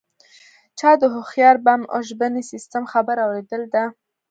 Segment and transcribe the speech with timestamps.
[0.79, 3.83] چا د هوښیار بم او ژبني سیستم خبره اوریدلې ده